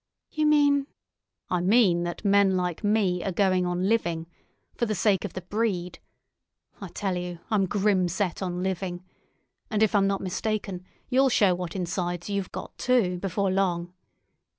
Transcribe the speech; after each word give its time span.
"You 0.31 0.47
mean——" 0.47 0.87
"I 1.51 1.61
mean 1.61 2.05
that 2.05 2.25
men 2.25 2.57
like 2.57 2.83
me 2.83 3.23
are 3.23 3.31
going 3.31 3.67
on 3.67 3.87
living—for 3.87 4.87
the 4.87 4.95
sake 4.95 5.23
of 5.23 5.33
the 5.33 5.43
breed. 5.43 5.99
I 6.81 6.87
tell 6.87 7.15
you, 7.15 7.37
I'm 7.51 7.67
grim 7.67 8.07
set 8.07 8.41
on 8.41 8.63
living. 8.63 9.03
And 9.69 9.83
if 9.83 9.93
I'm 9.93 10.07
not 10.07 10.21
mistaken, 10.21 10.83
you'll 11.09 11.29
show 11.29 11.53
what 11.53 11.75
insides 11.75 12.31
you've 12.31 12.51
got, 12.51 12.75
too, 12.79 13.19
before 13.19 13.51
long. 13.51 13.93